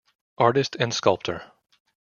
Artist 0.39 0.75
and 0.79 0.95
sculptor. 0.95 1.51